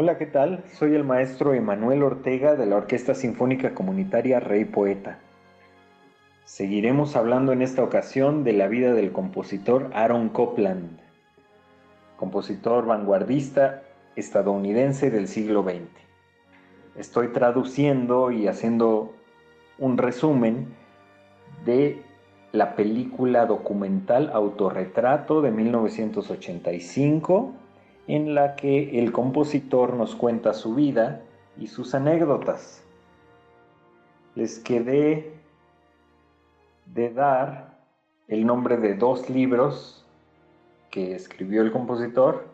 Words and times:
Hola, 0.00 0.16
¿qué 0.16 0.26
tal? 0.26 0.62
Soy 0.74 0.94
el 0.94 1.02
maestro 1.02 1.54
Emanuel 1.54 2.04
Ortega 2.04 2.54
de 2.54 2.66
la 2.66 2.76
Orquesta 2.76 3.16
Sinfónica 3.16 3.74
Comunitaria 3.74 4.38
Rey 4.38 4.64
Poeta. 4.64 5.18
Seguiremos 6.44 7.16
hablando 7.16 7.50
en 7.50 7.62
esta 7.62 7.82
ocasión 7.82 8.44
de 8.44 8.52
la 8.52 8.68
vida 8.68 8.94
del 8.94 9.10
compositor 9.10 9.90
Aaron 9.94 10.28
Copland, 10.28 11.00
compositor 12.16 12.86
vanguardista 12.86 13.82
estadounidense 14.14 15.10
del 15.10 15.26
siglo 15.26 15.64
XX. 15.64 15.90
Estoy 16.96 17.32
traduciendo 17.32 18.30
y 18.30 18.46
haciendo 18.46 19.16
un 19.80 19.98
resumen 19.98 20.68
de 21.64 22.00
la 22.52 22.76
película 22.76 23.46
documental 23.46 24.30
Autorretrato 24.32 25.42
de 25.42 25.50
1985 25.50 27.52
en 28.08 28.34
la 28.34 28.56
que 28.56 28.98
el 28.98 29.12
compositor 29.12 29.92
nos 29.92 30.16
cuenta 30.16 30.54
su 30.54 30.74
vida 30.74 31.20
y 31.58 31.66
sus 31.66 31.94
anécdotas. 31.94 32.82
Les 34.34 34.58
quedé 34.58 35.34
de 36.86 37.10
dar 37.10 37.78
el 38.26 38.46
nombre 38.46 38.78
de 38.78 38.94
dos 38.94 39.28
libros 39.28 40.06
que 40.90 41.14
escribió 41.14 41.60
el 41.60 41.70
compositor. 41.70 42.46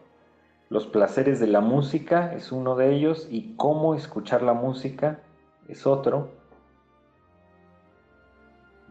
Los 0.70 0.88
placeres 0.88 1.38
de 1.38 1.46
la 1.46 1.60
música 1.60 2.34
es 2.34 2.50
uno 2.50 2.74
de 2.74 2.92
ellos 2.92 3.28
y 3.30 3.54
cómo 3.54 3.94
escuchar 3.94 4.42
la 4.42 4.54
música 4.54 5.20
es 5.68 5.86
otro. 5.86 6.30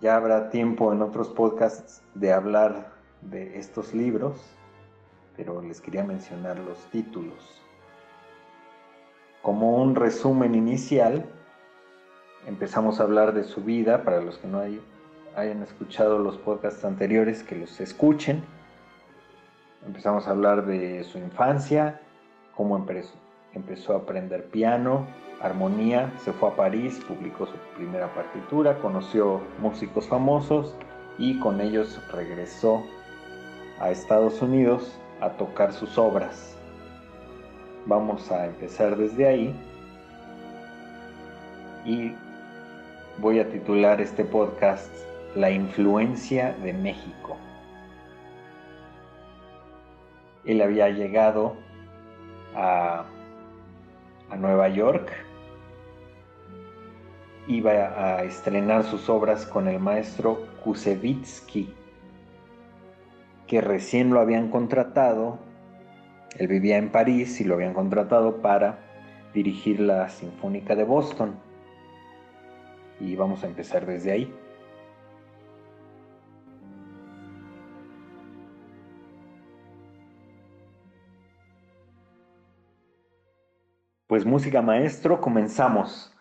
Ya 0.01 0.15
habrá 0.15 0.49
tiempo 0.49 0.93
en 0.93 1.01
otros 1.01 1.27
podcasts 1.27 2.01
de 2.13 2.31
hablar 2.31 2.93
de 3.21 3.57
estos 3.57 3.93
libros 3.93 4.37
pero 5.35 5.61
les 5.61 5.81
quería 5.81 6.03
mencionar 6.03 6.59
los 6.59 6.77
títulos. 6.91 7.61
Como 9.41 9.77
un 9.77 9.95
resumen 9.95 10.55
inicial, 10.55 11.25
empezamos 12.47 12.99
a 12.99 13.03
hablar 13.03 13.33
de 13.33 13.43
su 13.43 13.61
vida, 13.61 14.03
para 14.03 14.21
los 14.21 14.37
que 14.37 14.47
no 14.47 14.61
hayan 15.35 15.63
escuchado 15.63 16.19
los 16.19 16.37
podcasts 16.37 16.85
anteriores, 16.85 17.43
que 17.43 17.55
los 17.55 17.79
escuchen. 17.79 18.43
Empezamos 19.85 20.27
a 20.27 20.31
hablar 20.31 20.65
de 20.65 21.03
su 21.03 21.17
infancia, 21.17 21.99
cómo 22.55 22.77
empezó, 22.77 23.15
empezó 23.53 23.93
a 23.93 23.97
aprender 23.97 24.45
piano, 24.45 25.07
armonía, 25.41 26.13
se 26.23 26.31
fue 26.31 26.49
a 26.49 26.55
París, 26.55 27.03
publicó 27.05 27.45
su 27.45 27.55
primera 27.75 28.13
partitura, 28.13 28.79
conoció 28.79 29.41
músicos 29.59 30.07
famosos 30.07 30.73
y 31.17 31.37
con 31.39 31.59
ellos 31.59 32.01
regresó 32.13 32.81
a 33.79 33.91
Estados 33.91 34.41
Unidos 34.41 34.97
a 35.23 35.29
tocar 35.37 35.71
sus 35.71 35.97
obras. 35.97 36.57
Vamos 37.85 38.29
a 38.31 38.45
empezar 38.45 38.97
desde 38.97 39.27
ahí 39.27 39.55
y 41.85 42.11
voy 43.19 43.39
a 43.39 43.49
titular 43.49 44.01
este 44.01 44.25
podcast 44.25 44.91
La 45.35 45.49
influencia 45.49 46.53
de 46.63 46.73
México. 46.73 47.37
Él 50.45 50.61
había 50.61 50.89
llegado 50.89 51.55
a, 52.53 53.05
a 54.29 54.35
Nueva 54.35 54.67
York, 54.67 55.09
iba 57.47 57.71
a 57.71 58.23
estrenar 58.23 58.83
sus 58.83 59.09
obras 59.09 59.45
con 59.45 59.69
el 59.69 59.79
maestro 59.79 60.45
Kusevitsky 60.63 61.73
que 63.47 63.61
recién 63.61 64.11
lo 64.11 64.19
habían 64.19 64.49
contratado, 64.49 65.39
él 66.37 66.47
vivía 66.47 66.77
en 66.77 66.91
París 66.91 67.39
y 67.41 67.43
lo 67.43 67.55
habían 67.55 67.73
contratado 67.73 68.41
para 68.41 68.79
dirigir 69.33 69.79
la 69.79 70.09
Sinfónica 70.09 70.75
de 70.75 70.83
Boston. 70.83 71.35
Y 72.99 73.15
vamos 73.15 73.43
a 73.43 73.47
empezar 73.47 73.85
desde 73.85 74.11
ahí. 74.11 74.33
Pues 84.07 84.25
música 84.25 84.61
maestro, 84.61 85.19
comenzamos. 85.19 86.12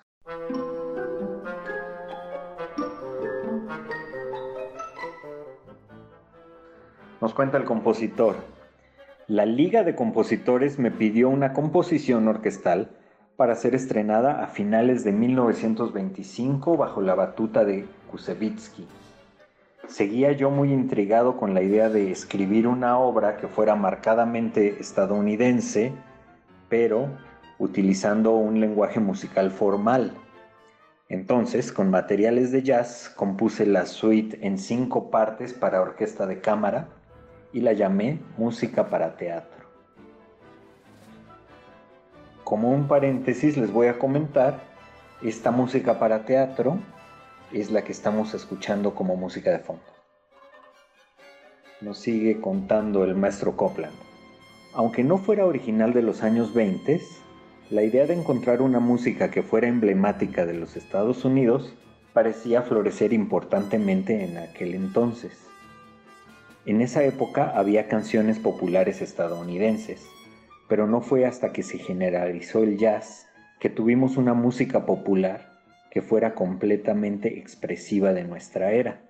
Cuenta 7.34 7.56
el 7.56 7.64
compositor. 7.64 8.36
La 9.26 9.46
Liga 9.46 9.84
de 9.84 9.94
Compositores 9.94 10.78
me 10.78 10.90
pidió 10.90 11.30
una 11.30 11.54
composición 11.54 12.28
orquestal 12.28 12.90
para 13.36 13.54
ser 13.54 13.74
estrenada 13.74 14.44
a 14.44 14.48
finales 14.48 15.02
de 15.02 15.12
1925 15.12 16.76
bajo 16.76 17.00
la 17.00 17.14
batuta 17.14 17.64
de 17.64 17.86
Kusevitsky. 18.10 18.86
Seguía 19.88 20.32
yo 20.32 20.50
muy 20.50 20.72
intrigado 20.72 21.38
con 21.38 21.54
la 21.54 21.62
idea 21.62 21.88
de 21.88 22.10
escribir 22.10 22.66
una 22.66 22.98
obra 22.98 23.38
que 23.38 23.48
fuera 23.48 23.76
marcadamente 23.76 24.76
estadounidense, 24.78 25.92
pero 26.68 27.08
utilizando 27.58 28.32
un 28.32 28.60
lenguaje 28.60 29.00
musical 29.00 29.50
formal. 29.50 30.12
Entonces, 31.08 31.72
con 31.72 31.90
materiales 31.90 32.52
de 32.52 32.62
jazz, 32.62 33.10
compuse 33.16 33.64
la 33.64 33.86
suite 33.86 34.46
en 34.46 34.58
cinco 34.58 35.10
partes 35.10 35.54
para 35.54 35.80
orquesta 35.80 36.26
de 36.26 36.40
cámara, 36.40 36.88
y 37.52 37.60
la 37.60 37.72
llamé 37.72 38.20
música 38.36 38.88
para 38.88 39.16
teatro. 39.16 39.66
Como 42.44 42.70
un 42.70 42.88
paréntesis 42.88 43.56
les 43.56 43.72
voy 43.72 43.86
a 43.86 43.98
comentar, 43.98 44.60
esta 45.22 45.50
música 45.50 45.98
para 45.98 46.24
teatro 46.24 46.78
es 47.52 47.70
la 47.70 47.82
que 47.82 47.92
estamos 47.92 48.34
escuchando 48.34 48.94
como 48.94 49.16
música 49.16 49.50
de 49.50 49.60
fondo. 49.60 49.82
Nos 51.80 51.98
sigue 51.98 52.40
contando 52.40 53.04
el 53.04 53.14
maestro 53.14 53.56
Copland. 53.56 53.94
Aunque 54.74 55.04
no 55.04 55.18
fuera 55.18 55.46
original 55.46 55.92
de 55.92 56.02
los 56.02 56.22
años 56.22 56.54
20, 56.54 57.00
la 57.70 57.82
idea 57.82 58.06
de 58.06 58.14
encontrar 58.14 58.62
una 58.62 58.80
música 58.80 59.30
que 59.30 59.42
fuera 59.42 59.68
emblemática 59.68 60.46
de 60.46 60.54
los 60.54 60.76
Estados 60.76 61.24
Unidos 61.24 61.74
parecía 62.12 62.62
florecer 62.62 63.12
importantemente 63.12 64.24
en 64.24 64.38
aquel 64.38 64.74
entonces. 64.74 65.51
En 66.64 66.80
esa 66.80 67.02
época 67.02 67.50
había 67.56 67.88
canciones 67.88 68.38
populares 68.38 69.02
estadounidenses, 69.02 70.06
pero 70.68 70.86
no 70.86 71.00
fue 71.00 71.26
hasta 71.26 71.52
que 71.52 71.64
se 71.64 71.78
generalizó 71.78 72.62
el 72.62 72.78
jazz 72.78 73.26
que 73.58 73.68
tuvimos 73.68 74.16
una 74.16 74.32
música 74.32 74.86
popular 74.86 75.58
que 75.90 76.02
fuera 76.02 76.34
completamente 76.34 77.40
expresiva 77.40 78.12
de 78.12 78.22
nuestra 78.22 78.70
era 78.70 79.00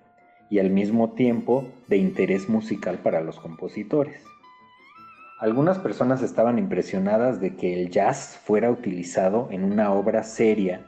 y 0.49 0.57
al 0.57 0.71
mismo 0.71 1.11
tiempo 1.11 1.67
de 1.87 1.97
interés 1.97 2.49
musical 2.49 2.97
para 2.97 3.21
los 3.21 3.39
compositores. 3.39 4.23
Algunas 5.39 5.77
personas 5.77 6.23
estaban 6.23 6.57
impresionadas 6.57 7.39
de 7.39 7.55
que 7.55 7.79
el 7.79 7.91
jazz 7.91 8.39
fuera 8.43 8.71
utilizado 8.71 9.47
en 9.51 9.63
una 9.63 9.91
obra 9.93 10.23
seria, 10.23 10.81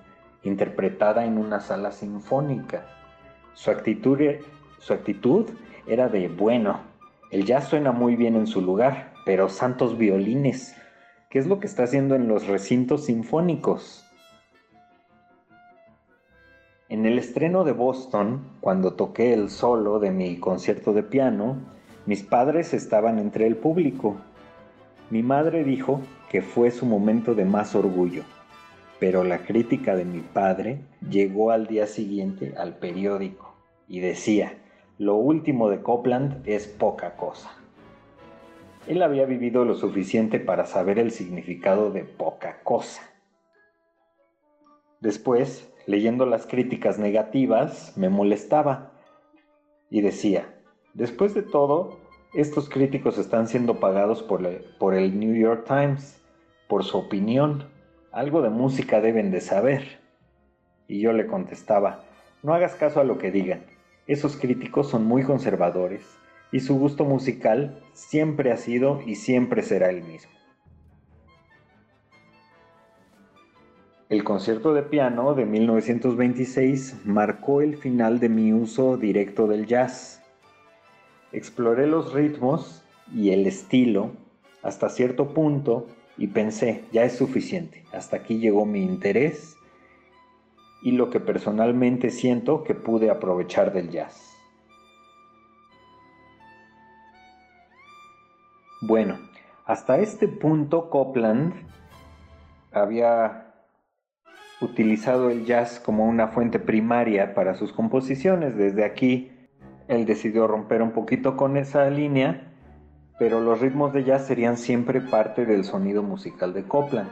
interpretada 0.44 1.25
en 1.25 1.38
una 1.38 1.59
sala 1.59 1.92
sinfónica. 1.92 2.86
Su 3.54 3.70
actitud, 3.70 4.20
su 4.80 4.94
actitud 4.94 5.50
era 5.88 6.09
de, 6.09 6.28
bueno, 6.28 6.79
el 7.31 7.46
jazz 7.46 7.69
suena 7.69 7.91
muy 7.91 8.16
bien 8.16 8.35
en 8.35 8.47
su 8.47 8.62
lugar, 8.62 9.13
pero 9.25 9.50
santos 9.50 9.97
violines, 9.97 10.75
¿qué 11.30 11.39
es 11.39 11.48
lo 11.48 11.60
que 11.60 11.68
está 11.68 11.83
haciendo 11.83 12.15
en 12.15 12.27
los 12.27 12.48
recintos 12.48 13.06
sinfónicos? 13.06 14.06
En 16.88 17.06
el 17.06 17.18
estreno 17.18 17.63
de 17.63 17.71
Boston, 17.71 18.42
cuando 18.62 18.94
toqué 18.94 19.33
el 19.33 19.50
solo 19.50 20.00
de 20.00 20.12
mi 20.12 20.39
concierto 20.39 20.94
de 20.94 21.04
piano, 21.04 21.57
mis 22.06 22.21
padres 22.21 22.74
estaban 22.74 23.18
entre 23.18 23.48
el 23.48 23.57
público. 23.57 24.18
Mi 25.10 25.24
madre 25.24 25.63
dijo 25.63 26.01
que 26.30 26.44
fue 26.44 26.69
su 26.69 26.86
momento 26.86 27.33
de 27.33 27.45
más 27.45 27.74
orgullo, 27.74 28.24
pero 29.00 29.24
la 29.24 29.39
crítica 29.39 29.95
de 29.95 30.06
mi 30.06 30.21
padre 30.21 30.81
llegó 31.10 31.50
al 31.50 31.65
día 31.65 31.88
siguiente 31.88 32.54
al 32.56 32.77
periódico 32.77 33.56
y 33.88 34.00
decía, 34.00 34.54
lo 34.97 35.15
último 35.15 35.69
de 35.69 35.81
Copland 35.81 36.47
es 36.47 36.68
poca 36.68 37.18
cosa. 37.18 37.51
Él 38.88 39.01
había 39.01 39.25
vivido 39.25 39.65
lo 39.65 39.75
suficiente 39.75 40.39
para 40.39 40.65
saber 40.65 41.00
el 41.00 41.12
significado 41.12 41.92
de 41.92 42.06
poca 42.06 42.62
cosa. 42.63 43.01
Después, 45.01 45.69
leyendo 45.86 46.25
las 46.25 46.45
críticas 46.45 46.97
negativas, 46.97 47.97
me 47.97 48.09
molestaba 48.09 48.92
y 49.89 50.01
decía, 50.01 50.45
después 50.94 51.33
de 51.33 51.41
todo, 51.41 52.00
estos 52.33 52.69
críticos 52.69 53.18
están 53.18 53.48
siendo 53.48 53.80
pagados 53.80 54.24
por, 54.24 54.41
por 54.77 54.94
el 54.94 55.19
New 55.19 55.36
York 55.36 55.65
Times, 55.68 56.21
por 56.69 56.86
su 56.86 56.98
opinión, 56.98 57.65
algo 58.12 58.41
de 58.41 58.50
música 58.50 59.01
deben 59.01 59.30
de 59.31 59.41
saber. 59.41 60.00
Y 60.88 61.01
yo 61.01 61.12
le 61.12 61.27
contestaba, 61.27 62.03
no 62.44 62.53
hagas 62.53 62.75
caso 62.75 63.01
a 63.01 63.03
lo 63.03 63.18
que 63.18 63.31
digan, 63.31 63.63
esos 64.07 64.38
críticos 64.38 64.90
son 64.90 65.06
muy 65.06 65.24
conservadores 65.24 66.02
y 66.52 66.60
su 66.60 66.78
gusto 66.78 67.06
musical 67.06 67.81
siempre 67.94 68.52
ha 68.52 68.57
sido 68.57 69.02
y 69.06 69.16
siempre 69.16 69.63
será 69.63 69.90
el 69.90 70.04
mismo. 70.04 70.31
El 74.07 74.24
concierto 74.24 74.74
de 74.74 74.84
piano 74.84 75.34
de 75.34 75.46
1926 75.46 77.06
marcó 77.06 77.62
el 77.62 77.75
final 77.75 78.19
de 78.19 78.30
mi 78.30 78.54
uso 78.54 78.98
directo 78.98 79.48
del 79.48 79.66
jazz. 79.66 80.22
Exploré 81.31 81.88
los 81.88 82.13
ritmos 82.13 82.84
y 83.12 83.31
el 83.31 83.48
estilo 83.48 84.12
hasta 84.62 84.90
cierto 84.90 85.34
punto 85.34 85.88
y 86.18 86.28
pensé, 86.28 86.84
ya 86.92 87.04
es 87.04 87.13
suficiente, 87.13 87.84
hasta 87.92 88.18
aquí 88.18 88.38
llegó 88.38 88.66
mi 88.66 88.84
interés 88.84 89.55
y 90.86 90.92
lo 90.92 91.10
que 91.10 91.20
personalmente 91.20 92.12
siento 92.12 92.64
que 92.64 92.76
pude 92.76 93.10
aprovechar 93.10 93.74
del 93.74 93.90
jazz. 93.90 94.38
Bueno, 98.82 99.18
hasta 99.66 99.98
este 99.98 100.28
punto 100.28 100.92
Copland 100.92 101.56
había 102.72 103.56
utilizado 104.62 105.32
el 105.32 105.46
jazz 105.46 105.80
como 105.80 106.06
una 106.06 106.28
fuente 106.28 106.60
primaria 106.60 107.34
para 107.34 107.56
sus 107.56 107.74
composiciones. 107.74 108.56
Desde 108.56 108.86
aquí 108.86 109.32
él 109.88 110.06
decidió 110.06 110.46
romper 110.46 110.84
un 110.84 110.92
poquito 110.92 111.36
con 111.36 111.58
esa 111.58 111.90
línea, 111.90 112.54
pero 113.18 113.42
los 113.42 113.60
ritmos 113.60 113.92
de 113.92 114.04
jazz 114.04 114.28
serían 114.28 114.56
siempre 114.56 115.02
parte 115.02 115.48
del 115.48 115.64
sonido 115.64 116.04
musical 116.04 116.54
de 116.54 116.62
Copland. 116.66 117.10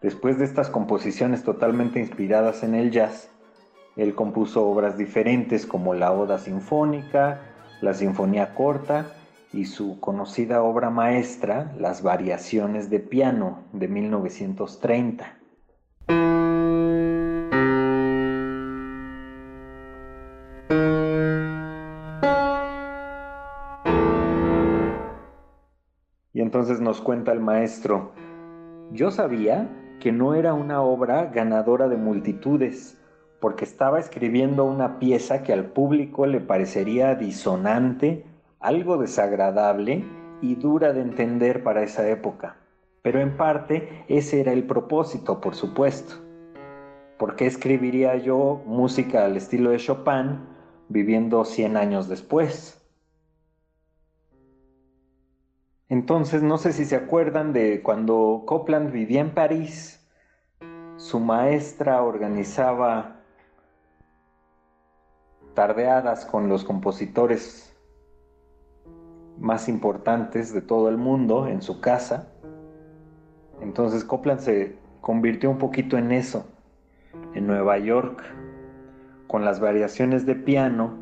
Después 0.00 0.38
de 0.38 0.44
estas 0.44 0.70
composiciones 0.70 1.42
totalmente 1.42 1.98
inspiradas 1.98 2.62
en 2.62 2.76
el 2.76 2.92
jazz, 2.92 3.30
él 3.96 4.14
compuso 4.14 4.64
obras 4.64 4.96
diferentes 4.96 5.66
como 5.66 5.92
la 5.92 6.12
Oda 6.12 6.38
Sinfónica, 6.38 7.40
la 7.80 7.94
Sinfonía 7.94 8.54
Corta 8.54 9.06
y 9.52 9.64
su 9.64 9.98
conocida 9.98 10.62
obra 10.62 10.88
maestra, 10.90 11.74
Las 11.76 12.04
Variaciones 12.04 12.90
de 12.90 13.00
Piano, 13.00 13.64
de 13.72 13.88
1930. 13.88 15.34
Y 26.32 26.40
entonces 26.40 26.80
nos 26.80 27.00
cuenta 27.00 27.32
el 27.32 27.40
maestro, 27.40 28.12
yo 28.92 29.10
sabía 29.10 29.68
que 30.00 30.12
no 30.12 30.34
era 30.34 30.54
una 30.54 30.82
obra 30.82 31.26
ganadora 31.26 31.88
de 31.88 31.96
multitudes, 31.96 32.98
porque 33.40 33.64
estaba 33.64 33.98
escribiendo 33.98 34.64
una 34.64 34.98
pieza 34.98 35.42
que 35.42 35.52
al 35.52 35.66
público 35.66 36.26
le 36.26 36.40
parecería 36.40 37.14
disonante, 37.14 38.24
algo 38.60 38.98
desagradable 38.98 40.04
y 40.40 40.56
dura 40.56 40.92
de 40.92 41.02
entender 41.02 41.62
para 41.62 41.82
esa 41.82 42.08
época. 42.08 42.56
Pero 43.02 43.20
en 43.20 43.36
parte 43.36 44.04
ese 44.08 44.40
era 44.40 44.52
el 44.52 44.64
propósito, 44.64 45.40
por 45.40 45.54
supuesto. 45.54 46.14
¿Por 47.18 47.36
qué 47.36 47.46
escribiría 47.46 48.16
yo 48.16 48.62
música 48.66 49.24
al 49.24 49.36
estilo 49.36 49.70
de 49.70 49.78
Chopin 49.78 50.40
viviendo 50.88 51.44
100 51.44 51.76
años 51.76 52.08
después? 52.08 52.77
Entonces, 55.88 56.42
no 56.42 56.58
sé 56.58 56.72
si 56.72 56.84
se 56.84 56.96
acuerdan 56.96 57.52
de 57.52 57.82
cuando 57.82 58.42
Copland 58.46 58.92
vivía 58.92 59.20
en 59.20 59.32
París, 59.32 60.06
su 60.96 61.18
maestra 61.20 62.02
organizaba 62.02 63.22
tardeadas 65.54 66.26
con 66.26 66.48
los 66.48 66.64
compositores 66.64 67.74
más 69.38 69.68
importantes 69.68 70.52
de 70.52 70.60
todo 70.60 70.88
el 70.88 70.98
mundo 70.98 71.46
en 71.46 71.62
su 71.62 71.80
casa. 71.80 72.28
Entonces 73.60 74.04
Copland 74.04 74.40
se 74.40 74.76
convirtió 75.00 75.50
un 75.50 75.58
poquito 75.58 75.96
en 75.96 76.12
eso, 76.12 76.46
en 77.34 77.46
Nueva 77.46 77.78
York, 77.78 78.22
con 79.26 79.44
las 79.44 79.60
variaciones 79.60 80.26
de 80.26 80.34
piano. 80.34 80.94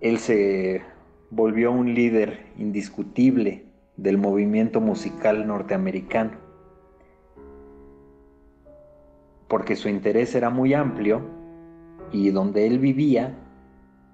Él 0.00 0.18
se 0.18 0.82
volvió 1.30 1.72
un 1.72 1.94
líder 1.94 2.46
indiscutible 2.56 3.66
del 3.96 4.16
movimiento 4.16 4.80
musical 4.80 5.46
norteamericano, 5.46 6.32
porque 9.48 9.76
su 9.76 9.88
interés 9.88 10.34
era 10.34 10.50
muy 10.50 10.74
amplio 10.74 11.20
y 12.12 12.30
donde 12.30 12.66
él 12.66 12.78
vivía, 12.78 13.34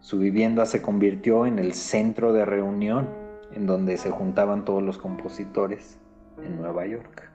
su 0.01 0.19
vivienda 0.19 0.67
se 0.67 0.83
convirtió 0.83 1.47
en 1.47 1.59
el 1.59 1.75
centro 1.75 2.33
de 2.33 2.45
reunión 2.45 3.09
en 3.53 3.67
donde 3.67 3.97
se 3.97 4.11
juntaban 4.11 4.65
todos 4.65 4.83
los 4.83 4.99
compositores 4.99 5.99
en 6.43 6.57
Nueva 6.57 6.87
York. 6.87 7.31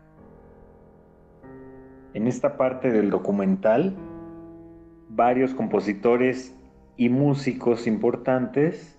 En 2.13 2.27
esta 2.27 2.57
parte 2.57 2.91
del 2.91 3.09
documental, 3.09 3.95
varios 5.09 5.53
compositores 5.53 6.55
y 6.97 7.09
músicos 7.09 7.87
importantes 7.87 8.98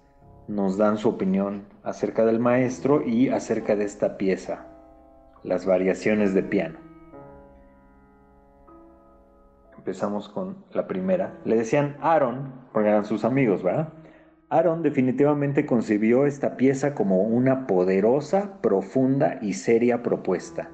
nos 0.51 0.77
dan 0.77 0.99
su 0.99 1.09
opinión 1.09 1.63
acerca 1.85 2.25
del 2.25 2.41
maestro 2.41 3.07
y 3.07 3.29
acerca 3.29 3.77
de 3.77 3.85
esta 3.85 4.19
pieza, 4.19 4.67
las 5.45 5.65
variaciones 5.65 6.35
de 6.35 6.43
piano. 6.43 6.79
Empezamos 9.79 10.29
con 10.29 10.57
la 10.73 10.89
primera. 10.89 11.39
Le 11.45 11.57
decían 11.57 11.97
Aaron, 12.01 12.53
porque 12.73 12.89
eran 12.89 13.05
sus 13.05 13.25
amigos, 13.25 13.63
¿verdad? 13.63 13.93
Aaron 14.49 14.83
definitivamente 14.83 15.65
concibió 15.67 16.27
esta 16.27 16.57
pieza 16.57 16.95
como 16.95 17.23
una 17.23 17.69
poderosa, 17.69 18.61
profunda 18.61 19.39
y 19.41 19.53
seria 19.53 20.03
propuesta. 20.03 20.69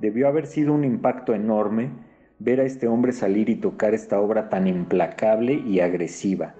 Debió 0.00 0.26
haber 0.26 0.46
sido 0.46 0.74
un 0.74 0.82
impacto 0.82 1.34
enorme 1.34 1.92
ver 2.40 2.60
a 2.60 2.64
este 2.64 2.88
hombre 2.88 3.12
salir 3.12 3.48
y 3.48 3.54
tocar 3.54 3.94
esta 3.94 4.20
obra 4.20 4.48
tan 4.48 4.66
implacable 4.66 5.52
y 5.54 5.78
agresiva 5.78 6.56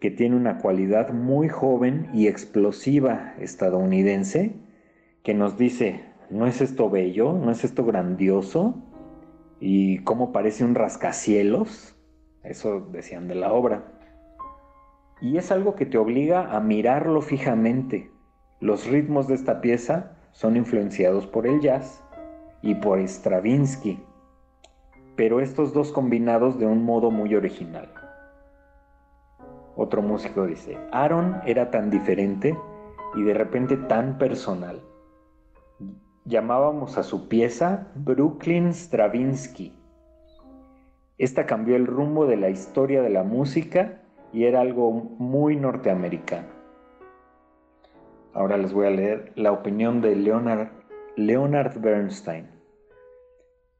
que 0.00 0.10
tiene 0.10 0.36
una 0.36 0.58
cualidad 0.58 1.12
muy 1.12 1.48
joven 1.48 2.08
y 2.12 2.28
explosiva 2.28 3.34
estadounidense, 3.38 4.54
que 5.22 5.34
nos 5.34 5.58
dice, 5.58 6.04
¿no 6.30 6.46
es 6.46 6.60
esto 6.60 6.88
bello? 6.88 7.32
¿No 7.32 7.50
es 7.50 7.64
esto 7.64 7.84
grandioso? 7.84 8.76
¿Y 9.60 9.98
cómo 10.04 10.32
parece 10.32 10.64
un 10.64 10.74
rascacielos? 10.74 11.96
Eso 12.44 12.80
decían 12.92 13.28
de 13.28 13.34
la 13.34 13.52
obra. 13.52 13.92
Y 15.20 15.36
es 15.36 15.50
algo 15.50 15.74
que 15.74 15.86
te 15.86 15.98
obliga 15.98 16.56
a 16.56 16.60
mirarlo 16.60 17.20
fijamente. 17.20 18.10
Los 18.60 18.86
ritmos 18.86 19.26
de 19.26 19.34
esta 19.34 19.60
pieza 19.60 20.16
son 20.32 20.56
influenciados 20.56 21.26
por 21.26 21.46
el 21.46 21.60
jazz 21.60 22.02
y 22.62 22.76
por 22.76 23.00
Stravinsky, 23.00 23.98
pero 25.16 25.40
estos 25.40 25.72
dos 25.72 25.90
combinados 25.90 26.58
de 26.58 26.66
un 26.66 26.84
modo 26.84 27.10
muy 27.10 27.34
original. 27.34 27.92
Otro 29.80 30.02
músico 30.02 30.44
dice, 30.44 30.76
Aaron 30.90 31.40
era 31.46 31.70
tan 31.70 31.88
diferente 31.88 32.58
y 33.14 33.22
de 33.22 33.32
repente 33.32 33.76
tan 33.76 34.18
personal. 34.18 34.80
Llamábamos 36.24 36.98
a 36.98 37.04
su 37.04 37.28
pieza 37.28 37.86
Brooklyn 37.94 38.74
Stravinsky. 38.74 39.72
Esta 41.16 41.46
cambió 41.46 41.76
el 41.76 41.86
rumbo 41.86 42.26
de 42.26 42.36
la 42.36 42.50
historia 42.50 43.02
de 43.02 43.10
la 43.10 43.22
música 43.22 44.02
y 44.32 44.46
era 44.46 44.62
algo 44.62 44.90
muy 44.90 45.54
norteamericano. 45.54 46.48
Ahora 48.34 48.56
les 48.56 48.72
voy 48.72 48.88
a 48.88 48.90
leer 48.90 49.32
la 49.36 49.52
opinión 49.52 50.00
de 50.00 50.16
Leonard, 50.16 51.80
Bernstein. 51.80 52.48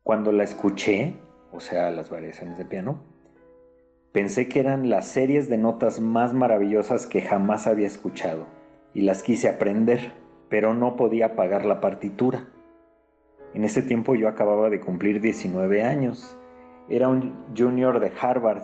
Cuando 0.04 0.30
la 0.30 0.44
escuché, 0.44 1.16
o 1.50 1.58
sea, 1.58 1.90
las 1.90 2.08
variaciones 2.08 2.56
de 2.56 2.64
piano, 2.64 3.17
Pensé 4.12 4.48
que 4.48 4.60
eran 4.60 4.88
las 4.88 5.06
series 5.06 5.50
de 5.50 5.58
notas 5.58 6.00
más 6.00 6.32
maravillosas 6.32 7.06
que 7.06 7.20
jamás 7.20 7.66
había 7.66 7.86
escuchado 7.86 8.46
y 8.94 9.02
las 9.02 9.22
quise 9.22 9.50
aprender, 9.50 10.12
pero 10.48 10.72
no 10.72 10.96
podía 10.96 11.36
pagar 11.36 11.66
la 11.66 11.82
partitura. 11.82 12.48
En 13.52 13.64
ese 13.64 13.82
tiempo 13.82 14.14
yo 14.14 14.28
acababa 14.28 14.70
de 14.70 14.80
cumplir 14.80 15.20
19 15.20 15.82
años. 15.82 16.38
Era 16.88 17.08
un 17.08 17.34
junior 17.54 18.00
de 18.00 18.10
Harvard 18.18 18.62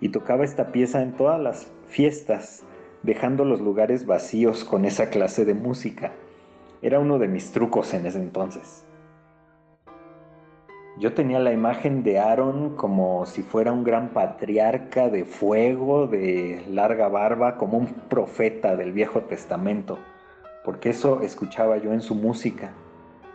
y 0.00 0.08
tocaba 0.08 0.44
esta 0.44 0.72
pieza 0.72 1.02
en 1.02 1.12
todas 1.12 1.40
las 1.40 1.72
fiestas, 1.86 2.64
dejando 3.04 3.44
los 3.44 3.60
lugares 3.60 4.06
vacíos 4.06 4.64
con 4.64 4.84
esa 4.84 5.08
clase 5.08 5.44
de 5.44 5.54
música. 5.54 6.10
Era 6.82 6.98
uno 6.98 7.20
de 7.20 7.28
mis 7.28 7.52
trucos 7.52 7.94
en 7.94 8.06
ese 8.06 8.18
entonces. 8.18 8.87
Yo 10.98 11.12
tenía 11.12 11.38
la 11.38 11.52
imagen 11.52 12.02
de 12.02 12.18
Aaron 12.18 12.74
como 12.74 13.24
si 13.24 13.42
fuera 13.42 13.70
un 13.70 13.84
gran 13.84 14.08
patriarca 14.08 15.08
de 15.08 15.24
fuego, 15.24 16.08
de 16.08 16.64
larga 16.68 17.06
barba, 17.06 17.56
como 17.56 17.78
un 17.78 17.86
profeta 17.86 18.74
del 18.74 18.90
Viejo 18.90 19.20
Testamento, 19.20 20.00
porque 20.64 20.90
eso 20.90 21.22
escuchaba 21.22 21.76
yo 21.76 21.92
en 21.92 22.00
su 22.00 22.16
música. 22.16 22.72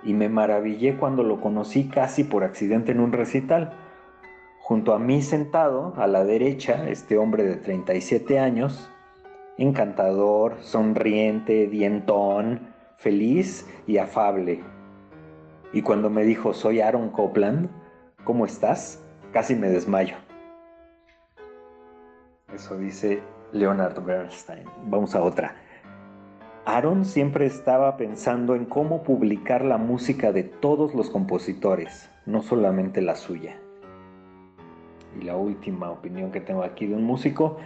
Y 0.03 0.13
me 0.13 0.27
maravillé 0.27 0.97
cuando 0.97 1.23
lo 1.23 1.39
conocí 1.39 1.87
casi 1.87 2.25
por 2.25 2.43
accidente 2.43 2.91
en 2.91 2.99
un 2.99 3.13
recital. 3.13 3.71
Junto 4.59 4.93
a 4.93 4.99
mí 4.99 5.21
sentado, 5.21 5.93
a 5.95 6.05
la 6.07 6.25
derecha, 6.25 6.89
este 6.89 7.17
hombre 7.17 7.45
de 7.45 7.55
37 7.55 8.39
años, 8.39 8.89
encantador, 9.57 10.57
sonriente, 10.59 11.67
dientón, 11.67 12.59
feliz 12.97 13.65
y 13.87 13.99
afable 13.99 14.72
y 15.73 15.81
cuando 15.81 16.09
me 16.09 16.23
dijo, 16.23 16.53
soy 16.53 16.79
Aaron 16.79 17.09
Copland, 17.09 17.69
¿cómo 18.23 18.45
estás? 18.45 19.03
Casi 19.33 19.55
me 19.55 19.69
desmayo. 19.69 20.15
Eso 22.53 22.77
dice 22.77 23.23
Leonard 23.51 23.99
Bernstein. 24.05 24.65
Vamos 24.85 25.15
a 25.15 25.23
otra. 25.23 25.55
Aaron 26.65 27.03
siempre 27.03 27.47
estaba 27.47 27.97
pensando 27.97 28.55
en 28.55 28.65
cómo 28.65 29.03
publicar 29.03 29.65
la 29.65 29.77
música 29.77 30.31
de 30.31 30.43
todos 30.43 30.93
los 30.93 31.09
compositores, 31.09 32.09
no 32.27 32.43
solamente 32.43 33.01
la 33.01 33.15
suya. 33.15 33.57
Y 35.19 35.25
la 35.25 35.35
última 35.35 35.89
opinión 35.89 36.31
que 36.31 36.39
tengo 36.39 36.63
aquí 36.63 36.85
de 36.85 36.95
un 36.95 37.03
músico, 37.03 37.57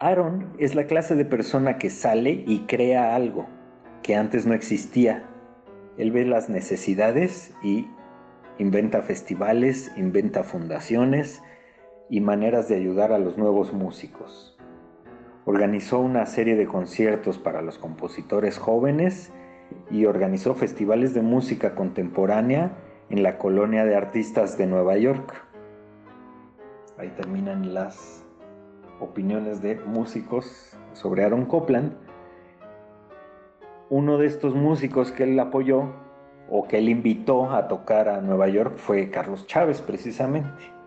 Aaron 0.00 0.52
es 0.58 0.74
la 0.74 0.86
clase 0.86 1.14
de 1.14 1.24
persona 1.24 1.78
que 1.78 1.88
sale 1.88 2.44
y 2.46 2.66
crea 2.66 3.14
algo 3.14 3.46
que 4.02 4.16
antes 4.16 4.44
no 4.44 4.54
existía. 4.54 5.24
Él 5.98 6.12
ve 6.12 6.24
las 6.24 6.48
necesidades 6.48 7.52
y 7.62 7.86
inventa 8.58 9.02
festivales, 9.02 9.92
inventa 9.96 10.44
fundaciones 10.44 11.42
y 12.08 12.20
maneras 12.20 12.68
de 12.68 12.76
ayudar 12.76 13.12
a 13.12 13.18
los 13.18 13.36
nuevos 13.36 13.72
músicos 13.72 14.58
organizó 15.48 15.98
una 16.00 16.26
serie 16.26 16.56
de 16.56 16.66
conciertos 16.66 17.38
para 17.38 17.62
los 17.62 17.78
compositores 17.78 18.58
jóvenes 18.58 19.32
y 19.90 20.04
organizó 20.04 20.54
festivales 20.54 21.14
de 21.14 21.22
música 21.22 21.74
contemporánea 21.74 22.76
en 23.08 23.22
la 23.22 23.38
colonia 23.38 23.86
de 23.86 23.96
artistas 23.96 24.58
de 24.58 24.66
Nueva 24.66 24.98
York. 24.98 25.32
Ahí 26.98 27.08
terminan 27.16 27.72
las 27.72 28.26
opiniones 29.00 29.62
de 29.62 29.76
músicos 29.76 30.76
sobre 30.92 31.24
Aaron 31.24 31.46
Copland. 31.46 31.94
Uno 33.90 34.18
de 34.18 34.26
estos 34.26 34.54
músicos 34.54 35.12
que 35.12 35.24
él 35.24 35.40
apoyó 35.40 35.94
o 36.50 36.68
que 36.68 36.76
él 36.76 36.90
invitó 36.90 37.50
a 37.50 37.68
tocar 37.68 38.08
a 38.10 38.20
Nueva 38.20 38.48
York 38.48 38.76
fue 38.76 39.10
Carlos 39.10 39.46
Chávez 39.46 39.80
precisamente. 39.80 40.78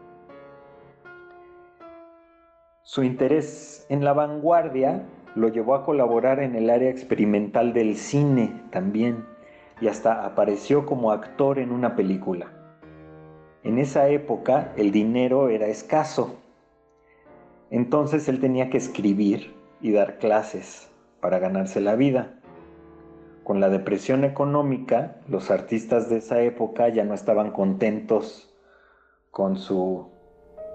Su 2.84 3.04
interés 3.04 3.88
en 3.90 4.04
la 4.04 4.14
vanguardia 4.14 5.04
lo 5.34 5.48
llevó 5.48 5.74
a 5.74 5.84
colaborar 5.84 6.42
en 6.42 6.56
el 6.56 6.70
área 6.70 6.92
experimental 6.92 7.74
del 7.74 7.96
cine 7.96 8.62
también 8.70 9.26
y 9.80 9.88
hasta 9.88 10.24
apareció 10.26 10.86
como 10.86 11.12
actor 11.12 11.58
en 11.58 11.72
una 11.72 11.96
película. 11.96 12.52
En 13.64 13.80
esa 13.80 14.10
época 14.10 14.74
el 14.78 14.92
dinero 14.92 15.50
era 15.50 15.68
escaso, 15.68 16.38
entonces 17.72 18.28
él 18.28 18.40
tenía 18.40 18.70
que 18.70 18.78
escribir 18.78 19.56
y 19.80 19.92
dar 19.92 20.20
clases 20.20 20.92
para 21.20 21.40
ganarse 21.40 21.82
la 21.82 21.96
vida. 21.96 22.41
Con 23.44 23.60
la 23.60 23.70
depresión 23.70 24.24
económica, 24.24 25.18
los 25.28 25.50
artistas 25.50 26.10
de 26.10 26.18
esa 26.18 26.42
época 26.42 26.90
ya 26.90 27.04
no 27.04 27.14
estaban 27.14 27.52
contentos 27.52 28.54
con 29.32 29.58
su 29.58 30.10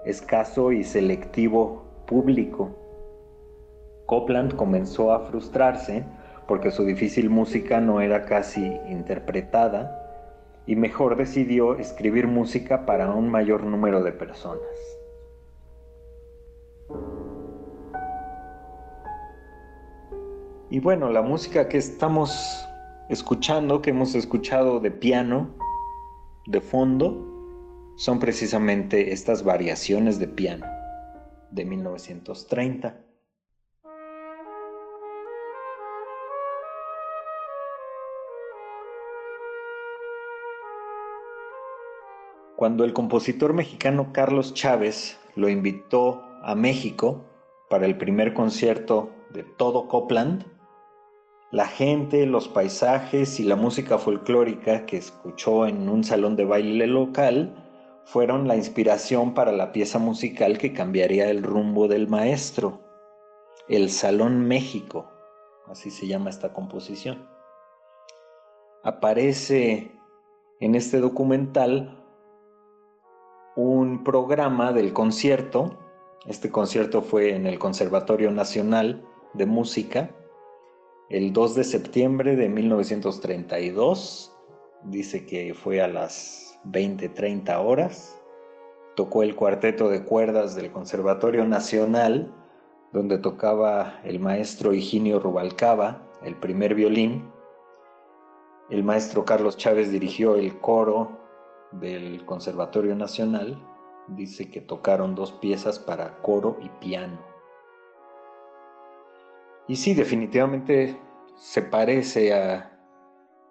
escaso 0.05 0.71
y 0.71 0.83
selectivo 0.83 1.85
público. 2.05 2.75
Copland 4.05 4.55
comenzó 4.55 5.13
a 5.13 5.21
frustrarse 5.21 6.03
porque 6.47 6.71
su 6.71 6.85
difícil 6.85 7.29
música 7.29 7.79
no 7.81 8.01
era 8.01 8.25
casi 8.25 8.65
interpretada 8.89 10.03
y 10.65 10.75
mejor 10.75 11.15
decidió 11.15 11.77
escribir 11.77 12.27
música 12.27 12.85
para 12.85 13.11
un 13.11 13.29
mayor 13.29 13.63
número 13.63 14.03
de 14.03 14.11
personas. 14.11 14.61
Y 20.69 20.81
bueno, 20.81 21.09
la 21.09 21.21
música 21.21 21.69
que 21.69 21.77
estamos 21.77 22.67
escuchando, 23.07 23.81
que 23.81 23.91
hemos 23.91 24.15
escuchado 24.15 24.81
de 24.81 24.91
piano, 24.91 25.55
de 26.45 26.59
fondo, 26.59 27.93
son 27.95 28.19
precisamente 28.19 29.13
estas 29.13 29.45
variaciones 29.45 30.19
de 30.19 30.27
piano 30.27 30.65
de 31.51 31.63
1930. 31.63 32.99
Cuando 42.57 42.83
el 42.83 42.91
compositor 42.91 43.53
mexicano 43.53 44.11
Carlos 44.11 44.53
Chávez 44.53 45.17
lo 45.35 45.47
invitó 45.47 46.23
a 46.43 46.55
México 46.55 47.23
para 47.69 47.85
el 47.85 47.97
primer 47.97 48.33
concierto 48.33 49.11
de 49.31 49.43
todo 49.43 49.87
Copland, 49.87 50.56
la 51.51 51.67
gente, 51.67 52.25
los 52.25 52.49
paisajes 52.49 53.39
y 53.39 53.43
la 53.43 53.55
música 53.55 53.97
folclórica 53.97 54.85
que 54.85 54.97
escuchó 54.97 55.65
en 55.65 55.87
un 55.87 56.03
salón 56.03 56.35
de 56.35 56.43
baile 56.43 56.87
local 56.87 57.63
fueron 58.03 58.47
la 58.47 58.55
inspiración 58.55 59.33
para 59.33 59.51
la 59.51 59.71
pieza 59.71 59.97
musical 59.97 60.57
que 60.57 60.73
cambiaría 60.73 61.29
el 61.29 61.43
rumbo 61.43 61.87
del 61.87 62.07
maestro, 62.07 62.81
el 63.69 63.89
Salón 63.89 64.47
México, 64.47 65.09
así 65.67 65.89
se 65.89 66.07
llama 66.07 66.29
esta 66.29 66.53
composición. 66.53 67.27
Aparece 68.83 69.91
en 70.59 70.75
este 70.75 70.99
documental 70.99 72.03
un 73.55 74.03
programa 74.03 74.71
del 74.71 74.93
concierto, 74.93 75.77
este 76.25 76.51
concierto 76.51 77.01
fue 77.01 77.35
en 77.35 77.45
el 77.45 77.57
Conservatorio 77.57 78.31
Nacional 78.31 79.05
de 79.33 79.45
Música, 79.45 80.11
el 81.09 81.31
2 81.31 81.55
de 81.55 81.63
septiembre 81.63 82.35
de 82.35 82.49
1932, 82.49 84.35
dice 84.83 85.25
que 85.25 85.53
fue 85.53 85.81
a 85.81 85.87
las 85.87 86.59
20, 86.65 87.07
30 87.09 87.59
horas. 87.61 88.21
Tocó 88.97 89.23
el 89.23 89.35
cuarteto 89.35 89.89
de 89.89 90.03
cuerdas 90.03 90.55
del 90.55 90.69
Conservatorio 90.71 91.45
Nacional, 91.45 92.33
donde 92.91 93.19
tocaba 93.19 94.01
el 94.03 94.19
maestro 94.19 94.73
Higinio 94.73 95.19
Rubalcaba, 95.19 96.01
el 96.23 96.35
primer 96.35 96.75
violín. 96.75 97.31
El 98.69 98.83
maestro 98.83 99.23
Carlos 99.23 99.55
Chávez 99.55 99.91
dirigió 99.91 100.35
el 100.35 100.59
coro 100.59 101.17
del 101.71 102.25
Conservatorio 102.25 102.95
Nacional. 102.95 103.57
Dice 104.09 104.49
que 104.51 104.59
tocaron 104.59 105.15
dos 105.15 105.31
piezas 105.31 105.79
para 105.79 106.17
coro 106.21 106.57
y 106.61 106.67
piano. 106.85 107.36
Y 109.67 109.75
sí, 109.75 109.93
definitivamente 109.93 110.97
se 111.35 111.61
parece 111.61 112.33
a 112.33 112.77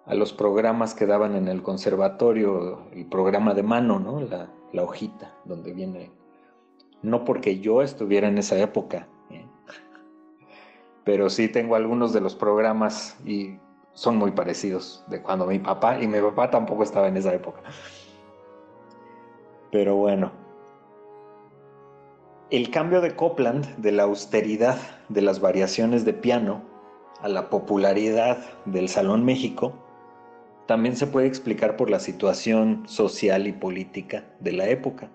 a 0.07 0.15
los 0.15 0.31
programas 0.31 0.93
que 0.93 1.05
daban 1.05 1.35
en 1.35 1.47
el 1.49 1.61
conservatorio, 1.61 2.87
el 2.93 3.05
programa 3.05 3.53
de 3.53 3.63
mano, 3.63 3.99
¿no? 3.99 4.21
La, 4.21 4.49
hojita 4.81 5.33
donde 5.43 5.73
viene. 5.73 6.11
No 7.01 7.25
porque 7.25 7.59
yo 7.59 7.81
estuviera 7.81 8.27
en 8.27 8.37
esa 8.37 8.57
época, 8.59 9.07
¿eh? 9.31 9.45
pero 11.03 11.29
sí 11.29 11.49
tengo 11.49 11.75
algunos 11.75 12.13
de 12.13 12.21
los 12.21 12.35
programas 12.35 13.17
y 13.25 13.57
son 13.93 14.17
muy 14.17 14.31
parecidos 14.31 15.03
de 15.07 15.21
cuando 15.21 15.47
mi 15.47 15.57
papá, 15.57 15.99
y 15.99 16.07
mi 16.07 16.21
papá 16.21 16.51
tampoco 16.51 16.83
estaba 16.83 17.07
en 17.07 17.17
esa 17.17 17.33
época. 17.33 17.61
Pero 19.71 19.95
bueno, 19.95 20.31
el 22.49 22.71
cambio 22.71 23.01
de 23.01 23.15
Copland, 23.15 23.75
de 23.77 23.91
la 23.91 24.03
austeridad 24.03 24.77
de 25.09 25.21
las 25.21 25.41
variaciones 25.41 26.05
de 26.05 26.13
piano 26.13 26.63
a 27.21 27.27
la 27.27 27.49
popularidad 27.49 28.37
del 28.65 28.87
Salón 28.87 29.25
México, 29.25 29.73
también 30.65 30.95
se 30.95 31.07
puede 31.07 31.27
explicar 31.27 31.75
por 31.75 31.89
la 31.89 31.99
situación 31.99 32.83
social 32.87 33.47
y 33.47 33.51
política 33.51 34.23
de 34.39 34.53
la 34.53 34.69
época. 34.69 35.09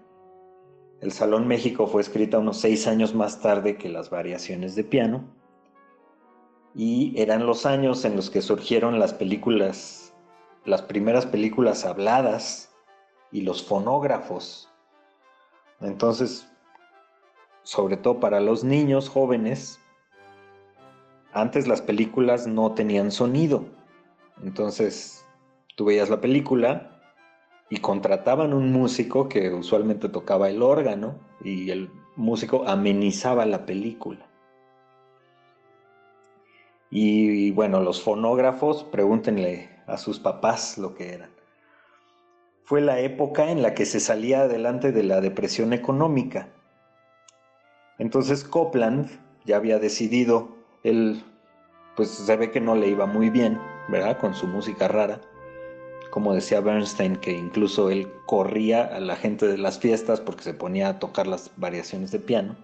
El 1.00 1.12
Salón 1.12 1.48
México 1.48 1.86
fue 1.86 2.02
escrita 2.02 2.38
unos 2.38 2.60
seis 2.60 2.86
años 2.86 3.14
más 3.14 3.40
tarde 3.40 3.76
que 3.76 3.88
las 3.88 4.10
variaciones 4.10 4.74
de 4.74 4.84
piano 4.84 5.24
y 6.74 7.14
eran 7.20 7.46
los 7.46 7.64
años 7.64 8.04
en 8.04 8.14
los 8.14 8.30
que 8.30 8.42
surgieron 8.42 8.98
las 8.98 9.14
películas, 9.14 10.14
las 10.64 10.82
primeras 10.82 11.26
películas 11.26 11.84
habladas 11.86 12.74
y 13.30 13.40
los 13.40 13.62
fonógrafos. 13.62 14.70
Entonces, 15.80 16.51
sobre 17.62 17.96
todo 17.96 18.20
para 18.20 18.40
los 18.40 18.64
niños 18.64 19.08
jóvenes, 19.08 19.80
antes 21.32 21.66
las 21.66 21.82
películas 21.82 22.46
no 22.46 22.72
tenían 22.72 23.10
sonido. 23.10 23.64
Entonces, 24.42 25.22
Tú 25.74 25.86
veías 25.86 26.10
la 26.10 26.20
película 26.20 27.00
y 27.70 27.78
contrataban 27.78 28.52
un 28.52 28.72
músico 28.72 29.28
que 29.28 29.50
usualmente 29.50 30.08
tocaba 30.08 30.50
el 30.50 30.62
órgano 30.62 31.18
y 31.42 31.70
el 31.70 31.90
músico 32.16 32.64
amenizaba 32.66 33.46
la 33.46 33.64
película. 33.64 34.26
Y, 36.90 37.52
bueno, 37.52 37.80
los 37.80 38.02
fonógrafos, 38.02 38.84
pregúntenle 38.84 39.70
a 39.86 39.96
sus 39.96 40.18
papás 40.18 40.76
lo 40.76 40.94
que 40.94 41.14
eran. 41.14 41.30
Fue 42.64 42.82
la 42.82 43.00
época 43.00 43.50
en 43.50 43.62
la 43.62 43.72
que 43.72 43.86
se 43.86 43.98
salía 43.98 44.42
adelante 44.42 44.92
de 44.92 45.02
la 45.02 45.22
depresión 45.22 45.72
económica. 45.72 46.48
Entonces 48.02 48.44
Copland 48.44 49.08
ya 49.44 49.56
había 49.56 49.78
decidido, 49.78 50.48
él 50.82 51.22
pues 51.96 52.10
se 52.10 52.36
ve 52.36 52.50
que 52.50 52.60
no 52.60 52.74
le 52.74 52.88
iba 52.88 53.06
muy 53.06 53.30
bien, 53.30 53.58
¿verdad? 53.88 54.18
Con 54.18 54.34
su 54.34 54.46
música 54.46 54.88
rara 54.88 55.20
como 56.12 56.34
decía 56.34 56.60
Bernstein, 56.60 57.16
que 57.16 57.32
incluso 57.32 57.88
él 57.88 58.06
corría 58.26 58.84
a 58.84 59.00
la 59.00 59.16
gente 59.16 59.46
de 59.48 59.56
las 59.56 59.78
fiestas 59.78 60.20
porque 60.20 60.42
se 60.42 60.52
ponía 60.52 60.90
a 60.90 60.98
tocar 60.98 61.26
las 61.26 61.50
variaciones 61.56 62.10
de 62.12 62.18
piano. 62.18 62.54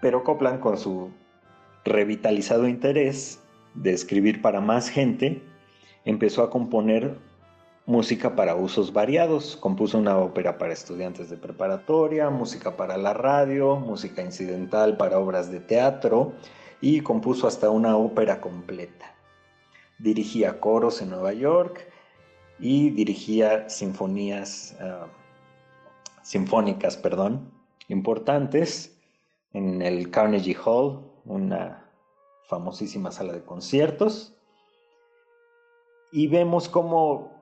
Pero 0.00 0.24
Copland, 0.24 0.60
con 0.60 0.78
su 0.78 1.10
revitalizado 1.84 2.66
interés 2.66 3.42
de 3.74 3.92
escribir 3.92 4.40
para 4.40 4.62
más 4.62 4.88
gente, 4.88 5.42
empezó 6.06 6.42
a 6.42 6.48
componer 6.48 7.18
música 7.88 8.36
para 8.36 8.54
usos 8.54 8.92
variados. 8.92 9.56
Compuso 9.56 9.96
una 9.96 10.18
ópera 10.18 10.58
para 10.58 10.74
estudiantes 10.74 11.30
de 11.30 11.38
preparatoria, 11.38 12.28
música 12.28 12.76
para 12.76 12.98
la 12.98 13.14
radio, 13.14 13.76
música 13.76 14.20
incidental 14.22 14.98
para 14.98 15.18
obras 15.18 15.50
de 15.50 15.58
teatro 15.58 16.34
y 16.82 17.00
compuso 17.00 17.48
hasta 17.48 17.70
una 17.70 17.96
ópera 17.96 18.42
completa. 18.42 19.14
Dirigía 19.98 20.60
coros 20.60 21.00
en 21.00 21.08
Nueva 21.08 21.32
York 21.32 21.90
y 22.58 22.90
dirigía 22.90 23.70
sinfonías 23.70 24.76
ah, 24.80 25.06
sinfónicas, 26.22 26.98
perdón, 26.98 27.50
importantes 27.88 29.00
en 29.54 29.80
el 29.80 30.10
Carnegie 30.10 30.58
Hall, 30.62 31.10
una 31.24 31.90
famosísima 32.48 33.10
sala 33.12 33.32
de 33.32 33.42
conciertos. 33.42 34.34
Y 36.12 36.26
vemos 36.28 36.68
cómo 36.68 37.37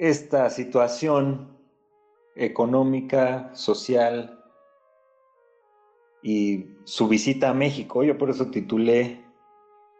esta 0.00 0.48
situación 0.48 1.58
económica, 2.34 3.50
social 3.54 4.42
y 6.22 6.70
su 6.84 7.06
visita 7.06 7.50
a 7.50 7.54
México, 7.54 8.02
yo 8.02 8.16
por 8.16 8.30
eso 8.30 8.46
titulé 8.46 9.22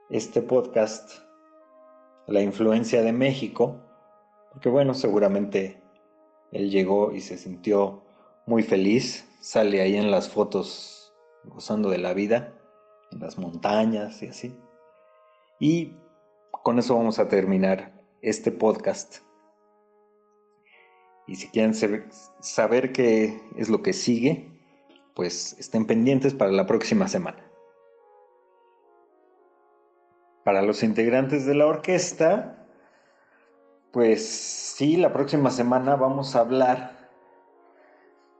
este 0.08 0.40
podcast 0.40 1.20
La 2.26 2.40
influencia 2.40 3.02
de 3.02 3.12
México, 3.12 3.76
porque 4.54 4.70
bueno, 4.70 4.94
seguramente 4.94 5.82
él 6.50 6.70
llegó 6.70 7.12
y 7.12 7.20
se 7.20 7.36
sintió 7.36 8.02
muy 8.46 8.62
feliz, 8.62 9.28
sale 9.40 9.82
ahí 9.82 9.96
en 9.96 10.10
las 10.10 10.30
fotos 10.30 11.12
gozando 11.44 11.90
de 11.90 11.98
la 11.98 12.14
vida 12.14 12.54
en 13.12 13.20
las 13.20 13.36
montañas 13.36 14.22
y 14.22 14.28
así. 14.28 14.58
Y 15.58 15.94
con 16.50 16.78
eso 16.78 16.96
vamos 16.96 17.18
a 17.18 17.28
terminar 17.28 18.00
este 18.22 18.50
podcast. 18.50 19.29
Y 21.30 21.36
si 21.36 21.48
quieren 21.48 21.74
saber 22.40 22.92
qué 22.92 23.40
es 23.56 23.68
lo 23.68 23.82
que 23.82 23.92
sigue, 23.92 24.50
pues 25.14 25.56
estén 25.60 25.86
pendientes 25.86 26.34
para 26.34 26.50
la 26.50 26.66
próxima 26.66 27.06
semana. 27.06 27.38
Para 30.44 30.62
los 30.62 30.82
integrantes 30.82 31.46
de 31.46 31.54
la 31.54 31.66
orquesta, 31.66 32.66
pues 33.92 34.28
sí, 34.28 34.96
la 34.96 35.12
próxima 35.12 35.52
semana 35.52 35.94
vamos 35.94 36.34
a 36.34 36.40
hablar 36.40 37.08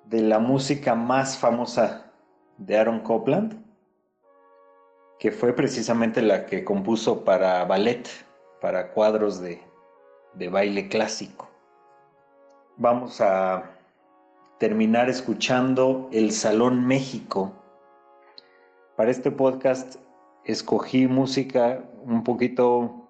de 0.07 0.23
la 0.23 0.41
música 0.41 0.97
más 0.97 1.39
famosa 1.39 2.13
de 2.59 2.77
Aaron 2.77 3.05
Copland 3.05 3.71
que 5.21 5.31
fue 5.31 5.53
precisamente 5.53 6.23
la 6.23 6.47
que 6.47 6.65
compuso 6.65 7.25
para 7.25 7.65
ballet, 7.67 8.09
para 8.61 8.91
cuadros 8.91 9.41
de, 9.41 9.61
baile 10.51 10.89
clásico. 10.89 11.50
Vamos 12.83 13.21
a 13.21 13.77
terminar 14.59 15.11
escuchando 15.11 16.09
El 16.13 16.33
Salón 16.33 16.87
México. 16.87 17.53
Para 18.97 19.11
este 19.11 19.31
podcast 19.31 19.97
escogí 20.47 21.07
música 21.07 21.85
un 22.07 22.25
poquito, 22.25 23.07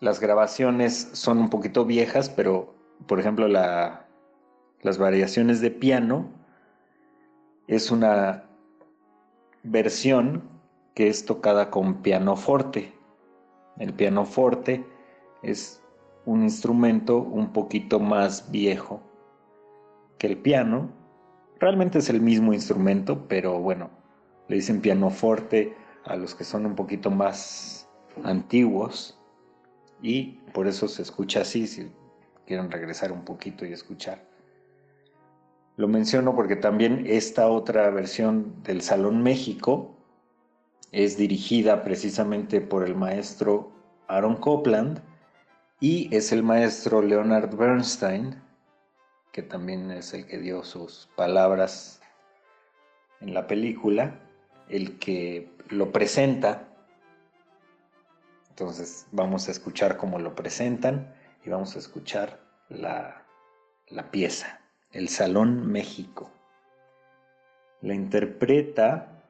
las 0.00 0.20
grabaciones 0.20 1.08
son 1.14 1.38
un 1.38 1.48
poquito 1.48 1.86
viejas, 1.86 2.28
pero 2.28 2.74
por 3.06 3.18
ejemplo 3.18 3.48
las 3.48 4.98
variaciones 4.98 5.62
de 5.62 5.70
piano 5.70 6.28
es 7.66 7.90
una 7.90 8.44
versión 9.62 10.42
que 10.92 11.08
es 11.08 11.24
tocada 11.24 11.70
con 11.70 12.02
pianoforte. 12.02 12.92
El 13.78 13.94
pianoforte 13.94 14.84
es 15.42 15.79
un 16.24 16.42
instrumento 16.42 17.18
un 17.18 17.52
poquito 17.52 18.00
más 18.00 18.50
viejo 18.50 19.00
que 20.18 20.26
el 20.26 20.38
piano. 20.38 20.90
Realmente 21.58 21.98
es 21.98 22.10
el 22.10 22.20
mismo 22.20 22.52
instrumento, 22.52 23.26
pero 23.28 23.58
bueno, 23.58 23.90
le 24.48 24.56
dicen 24.56 24.80
pianoforte 24.80 25.74
a 26.04 26.16
los 26.16 26.34
que 26.34 26.44
son 26.44 26.66
un 26.66 26.74
poquito 26.74 27.10
más 27.10 27.88
antiguos 28.24 29.18
y 30.02 30.38
por 30.52 30.66
eso 30.66 30.88
se 30.88 31.02
escucha 31.02 31.42
así 31.42 31.66
si 31.66 31.90
quieren 32.46 32.70
regresar 32.70 33.12
un 33.12 33.24
poquito 33.24 33.64
y 33.64 33.72
escuchar. 33.72 34.28
Lo 35.76 35.88
menciono 35.88 36.34
porque 36.34 36.56
también 36.56 37.04
esta 37.06 37.48
otra 37.48 37.88
versión 37.90 38.62
del 38.62 38.82
Salón 38.82 39.22
México 39.22 39.96
es 40.92 41.16
dirigida 41.16 41.84
precisamente 41.84 42.60
por 42.60 42.84
el 42.84 42.96
maestro 42.96 43.72
Aaron 44.08 44.36
Copland 44.36 45.00
y 45.80 46.14
es 46.14 46.30
el 46.32 46.42
maestro 46.42 47.02
Leonard 47.02 47.56
Bernstein, 47.56 48.40
que 49.32 49.42
también 49.42 49.90
es 49.90 50.12
el 50.12 50.26
que 50.26 50.38
dio 50.38 50.62
sus 50.62 51.08
palabras 51.16 52.00
en 53.20 53.34
la 53.34 53.46
película, 53.46 54.20
el 54.68 54.98
que 54.98 55.50
lo 55.70 55.90
presenta. 55.90 56.68
Entonces 58.50 59.06
vamos 59.10 59.48
a 59.48 59.52
escuchar 59.52 59.96
cómo 59.96 60.18
lo 60.18 60.34
presentan 60.34 61.14
y 61.44 61.50
vamos 61.50 61.74
a 61.76 61.78
escuchar 61.78 62.40
la, 62.68 63.24
la 63.88 64.10
pieza, 64.10 64.60
El 64.92 65.08
Salón 65.08 65.66
México. 65.66 66.30
La 67.80 67.94
interpreta 67.94 69.20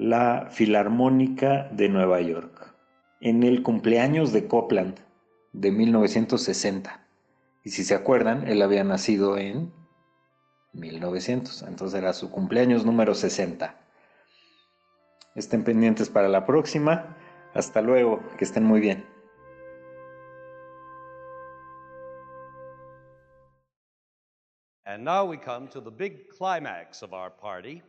la 0.00 0.46
Filarmónica 0.50 1.68
de 1.72 1.90
Nueva 1.90 2.22
York, 2.22 2.74
en 3.20 3.42
el 3.42 3.62
cumpleaños 3.62 4.32
de 4.32 4.48
Copland 4.48 4.98
de 5.52 5.70
1960. 5.70 7.06
Y 7.64 7.70
si 7.70 7.84
se 7.84 7.94
acuerdan, 7.94 8.48
él 8.48 8.62
había 8.62 8.84
nacido 8.84 9.38
en 9.38 9.72
1900, 10.72 11.62
entonces 11.62 11.98
era 11.98 12.12
su 12.12 12.30
cumpleaños 12.30 12.84
número 12.84 13.14
60. 13.14 13.74
Estén 15.34 15.64
pendientes 15.64 16.08
para 16.08 16.28
la 16.28 16.46
próxima. 16.46 17.16
Hasta 17.54 17.82
luego, 17.82 18.20
que 18.38 18.44
estén 18.44 18.64
muy 18.64 18.80
bien. 18.80 19.04
And 24.84 25.04
now 25.04 25.24
we 25.24 25.38
come 25.38 25.68
to 25.68 25.80
the 25.80 25.90
big 25.90 26.28
climax 26.28 27.02
of 27.02 27.12
our 27.12 27.30
party. 27.30 27.82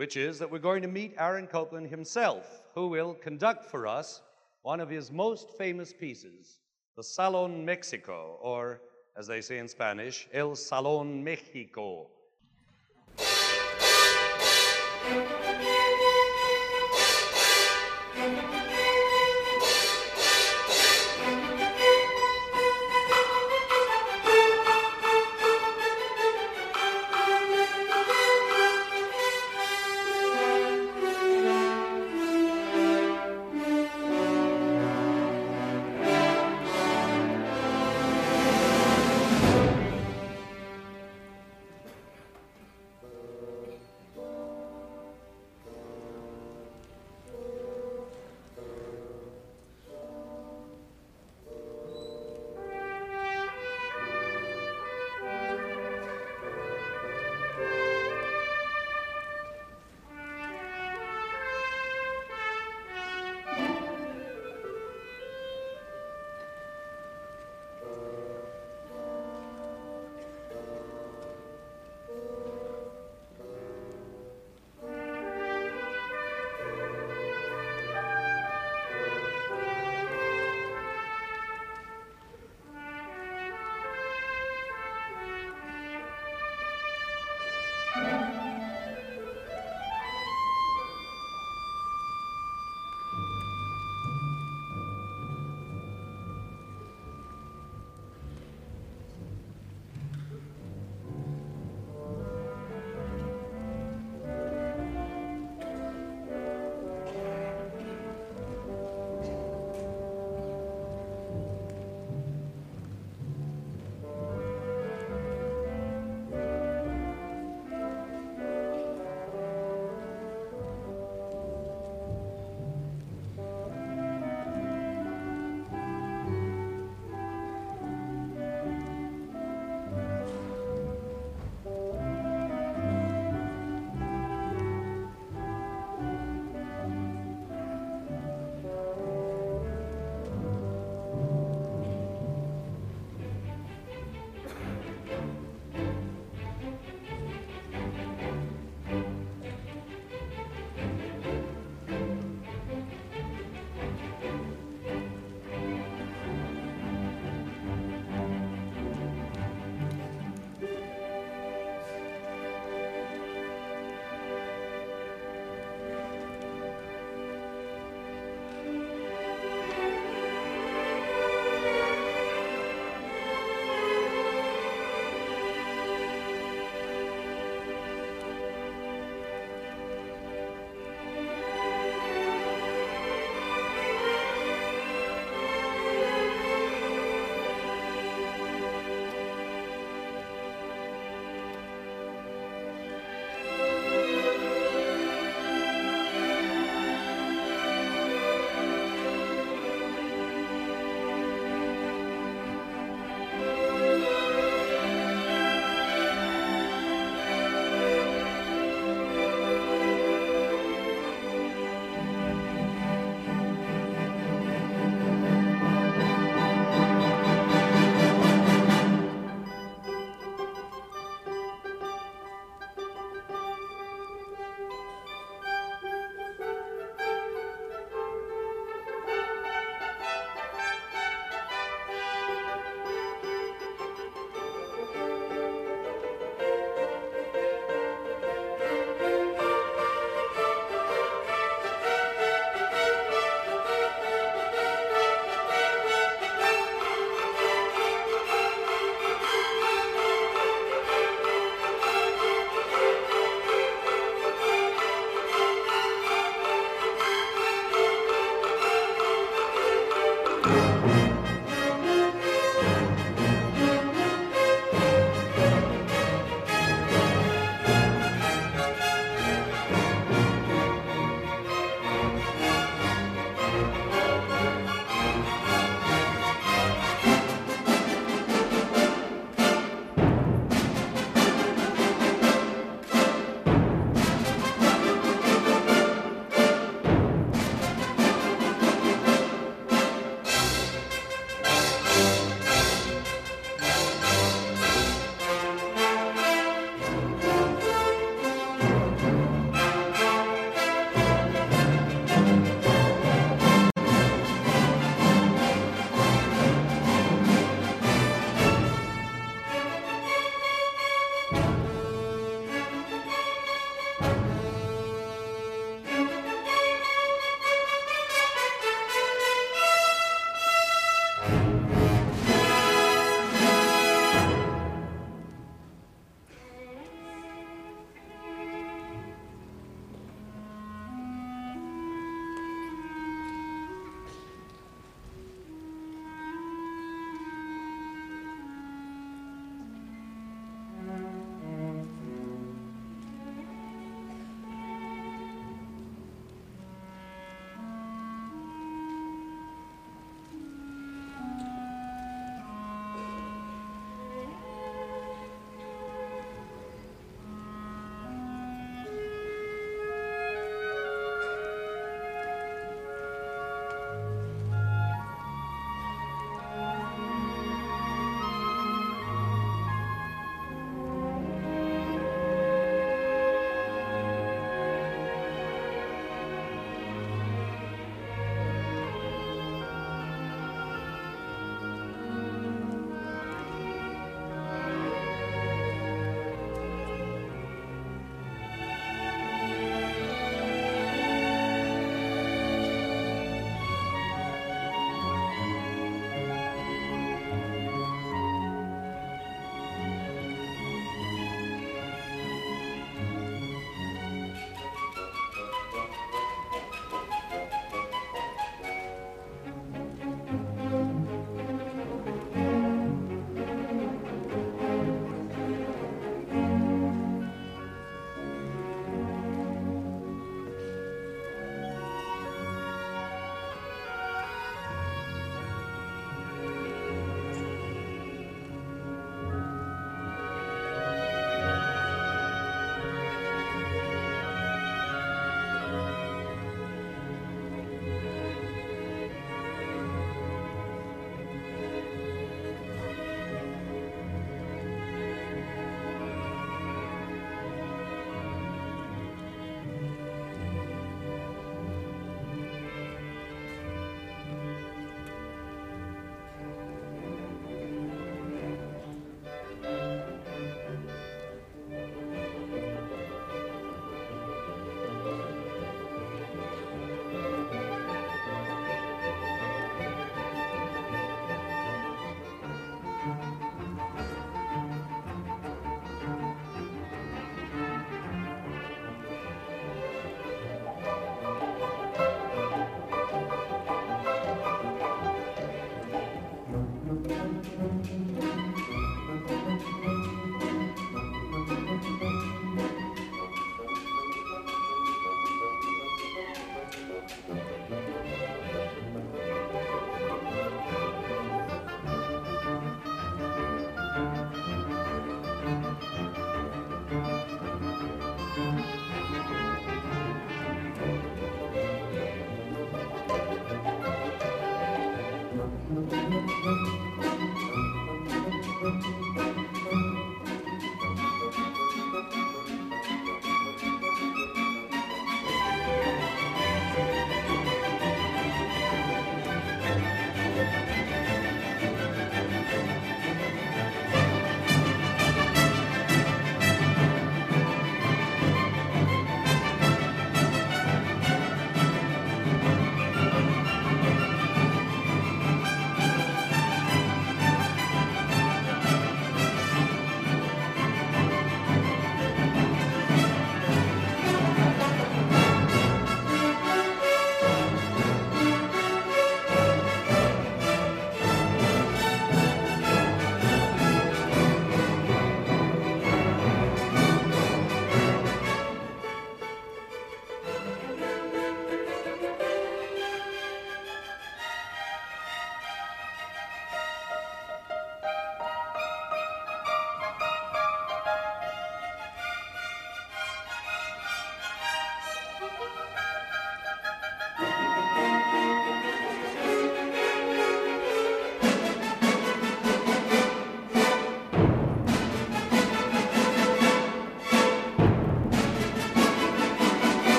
which 0.00 0.16
is 0.16 0.38
that 0.38 0.50
we're 0.50 0.58
going 0.58 0.80
to 0.80 0.88
meet 0.88 1.14
Aaron 1.18 1.46
Copland 1.46 1.86
himself, 1.86 2.62
who 2.74 2.88
will 2.88 3.12
conduct 3.12 3.66
for 3.66 3.86
us 3.86 4.22
one 4.62 4.80
of 4.80 4.90
his 4.90 5.10
most 5.10 5.50
famous 5.56 5.92
pieces, 5.92 6.60
the 6.96 7.02
Salon 7.02 7.64
Mexico, 7.64 8.38
or 8.42 8.82
as 9.16 9.26
they 9.26 9.40
say 9.40 9.58
in 9.58 9.68
Spanish, 9.68 10.28
El 10.32 10.54
Salon 10.54 11.22
Mexico. 11.22 12.08